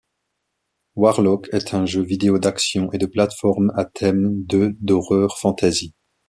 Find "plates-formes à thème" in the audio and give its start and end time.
3.05-4.43